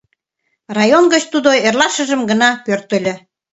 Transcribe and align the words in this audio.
Район 0.77 1.05
гыч 1.13 1.23
тудо 1.33 1.49
эрлашыжым 1.67 2.21
гына 2.29 2.49
пӧртыльӧ. 2.65 3.13